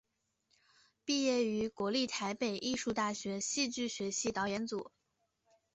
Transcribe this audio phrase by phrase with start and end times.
[1.05, 4.89] 毕业于国立台北艺术大学戏剧学系导演组。